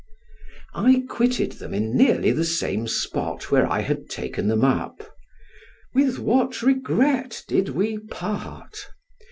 [0.73, 5.07] I quitted them in nearly the same spot where I had taken them up.
[5.93, 8.87] With what regret did we part!